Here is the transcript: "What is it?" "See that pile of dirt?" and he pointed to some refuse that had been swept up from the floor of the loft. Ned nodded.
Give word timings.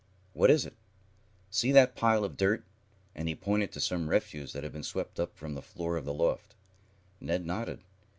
"What 0.33 0.49
is 0.49 0.65
it?" 0.65 0.73
"See 1.51 1.71
that 1.73 1.95
pile 1.95 2.23
of 2.23 2.35
dirt?" 2.35 2.63
and 3.13 3.27
he 3.27 3.35
pointed 3.35 3.71
to 3.73 3.79
some 3.79 4.09
refuse 4.09 4.51
that 4.53 4.63
had 4.63 4.71
been 4.73 4.81
swept 4.81 5.19
up 5.19 5.35
from 5.37 5.53
the 5.53 5.61
floor 5.61 5.95
of 5.95 6.05
the 6.05 6.13
loft. 6.15 6.55
Ned 7.19 7.45
nodded. 7.45 7.81